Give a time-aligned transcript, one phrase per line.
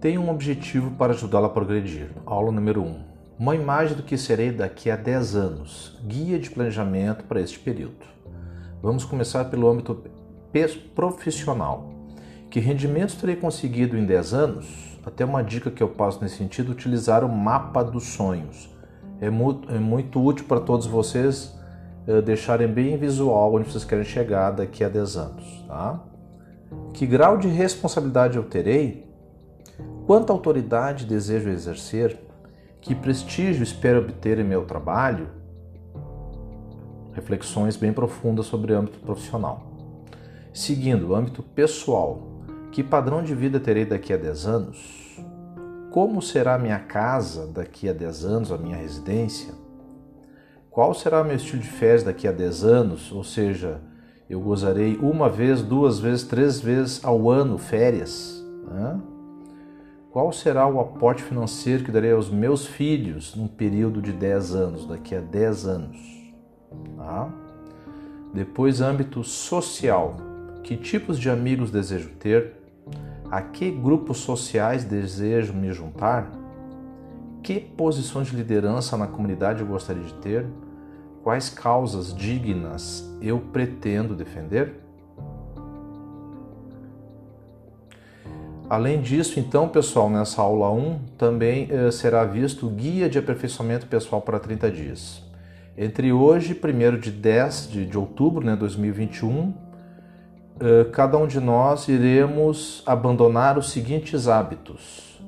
[0.00, 2.10] Tenho um objetivo para ajudá-la a progredir.
[2.26, 3.00] Aula número 1.
[3.38, 5.98] Uma imagem do que serei daqui a 10 anos.
[6.06, 8.04] Guia de planejamento para este período.
[8.82, 10.04] Vamos começar pelo âmbito
[10.94, 11.88] profissional.
[12.50, 14.98] Que rendimentos terei conseguido em 10 anos?
[15.04, 18.68] Até uma dica que eu passo nesse sentido, utilizar o mapa dos sonhos.
[19.18, 21.58] É muito, é muito útil para todos vocês
[22.06, 25.64] uh, deixarem bem visual onde vocês querem chegar daqui a 10 anos.
[25.66, 26.04] Tá?
[26.92, 29.05] Que grau de responsabilidade eu terei?
[30.06, 32.16] Quanta autoridade desejo exercer?
[32.80, 35.28] Que prestígio espero obter em meu trabalho?
[37.12, 39.66] Reflexões bem profundas sobre âmbito profissional.
[40.54, 42.22] Seguindo, âmbito pessoal.
[42.70, 45.20] Que padrão de vida terei daqui a 10 anos?
[45.90, 49.54] Como será a minha casa daqui a 10 anos, a minha residência?
[50.70, 53.10] Qual será meu estilo de férias daqui a 10 anos?
[53.10, 53.80] Ou seja,
[54.30, 58.40] eu gozarei uma vez, duas vezes, três vezes ao ano férias?
[58.70, 59.00] Né?
[60.16, 64.86] Qual será o aporte financeiro que darei aos meus filhos num período de 10 anos,
[64.86, 66.32] daqui a 10 anos?
[66.96, 67.28] Tá?
[68.32, 70.16] Depois, âmbito social.
[70.62, 72.54] Que tipos de amigos desejo ter?
[73.30, 76.32] A que grupos sociais desejo me juntar?
[77.42, 80.46] Que posições de liderança na comunidade eu gostaria de ter?
[81.22, 84.85] Quais causas dignas eu pretendo defender?
[88.68, 93.86] Além disso, então, pessoal, nessa aula 1 também eh, será visto o Guia de Aperfeiçoamento
[93.86, 95.22] Pessoal para 30 dias.
[95.78, 99.54] Entre hoje, 1 de 10 de, de outubro de né, 2021,
[100.58, 105.22] eh, cada um de nós iremos abandonar os seguintes hábitos.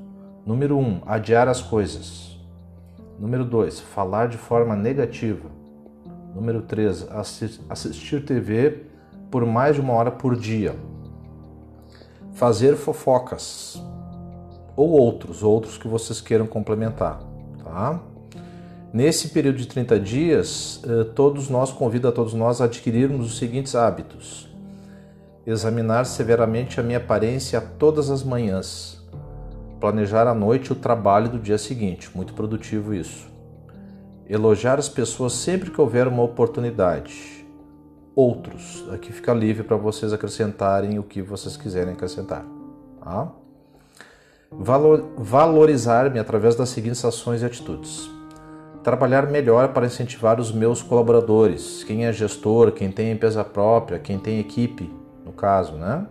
[0.45, 2.37] Número 1, adiar as coisas.
[3.21, 5.49] Número 2, falar de forma negativa.
[6.35, 7.07] Número 3,
[7.71, 8.83] assistir TV
[9.31, 10.75] por mais de uma hora por dia
[12.39, 13.83] fazer fofocas
[14.77, 17.21] ou outros, outros que vocês queiram complementar,
[17.65, 18.01] tá?
[18.93, 23.39] Nesse período de 30 dias, eh, todos nós convido a todos nós a adquirirmos os
[23.39, 24.49] seguintes hábitos:
[25.45, 29.05] examinar severamente a minha aparência todas as manhãs,
[29.81, 33.27] planejar à noite o trabalho do dia seguinte, muito produtivo isso.
[34.29, 37.38] Elogiar as pessoas sempre que houver uma oportunidade
[38.19, 38.85] outros.
[38.93, 42.45] Aqui fica livre para vocês acrescentarem o que vocês quiserem acrescentar.
[43.01, 43.31] Tá?
[44.51, 48.11] Valor, Valorizar-me através das seguintes ações e atitudes.
[48.83, 54.19] Trabalhar melhor para incentivar os meus colaboradores, quem é gestor, quem tem empresa própria, quem
[54.19, 54.93] tem equipe,
[55.25, 56.05] no caso, né?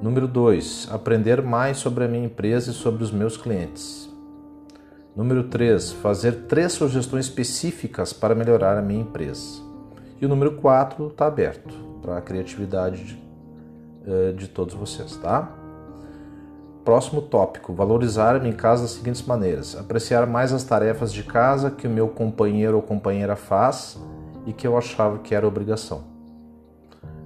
[0.00, 0.88] Número 2.
[0.92, 4.08] Aprender mais sobre a minha empresa e sobre os meus clientes.
[5.16, 5.92] Número 3.
[5.94, 9.69] Fazer três sugestões específicas para melhorar a minha empresa.
[10.20, 13.22] E o número 4 está aberto para a criatividade de,
[14.06, 15.50] eh, de todos vocês, tá?
[16.84, 21.86] Próximo tópico: valorizar-me em casa das seguintes maneiras: apreciar mais as tarefas de casa que
[21.86, 23.98] o meu companheiro ou companheira faz
[24.46, 26.04] e que eu achava que era obrigação.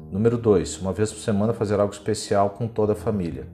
[0.09, 3.49] Número 2: uma vez por semana fazer algo especial com toda a família.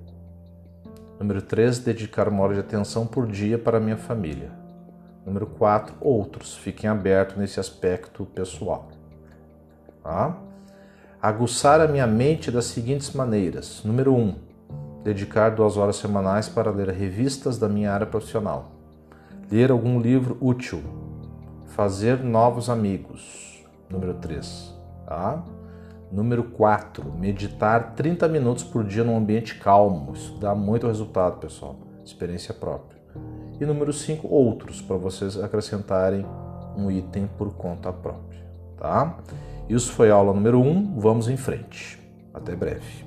[1.19, 4.51] Número 3: dedicar uma hora de atenção por dia para a minha família.
[5.25, 6.57] Número 4: outros.
[6.57, 8.90] Fiquem abertos nesse aspecto pessoal.
[10.03, 10.37] Tá?
[11.21, 13.83] Aguçar a minha mente das seguintes maneiras.
[13.85, 14.19] Número 1.
[14.19, 14.35] Um,
[15.05, 18.73] dedicar duas horas semanais para ler revistas da minha área profissional.
[19.51, 20.83] Ler algum livro útil.
[21.67, 23.63] Fazer novos amigos.
[23.91, 24.75] Número 3.
[25.07, 25.43] Tá?
[26.11, 27.13] Número 4.
[27.13, 30.15] Meditar 30 minutos por dia num ambiente calmo.
[30.15, 31.77] Isso dá muito resultado, pessoal.
[32.05, 32.99] Experiência própria.
[33.61, 34.27] E número 5.
[34.27, 36.25] Outros, para vocês acrescentarem
[36.77, 38.41] um item por conta própria.
[38.79, 39.19] Tá?
[39.71, 40.69] Isso foi a aula número 1.
[40.69, 40.99] Um.
[40.99, 41.97] Vamos em frente.
[42.35, 43.05] Até breve.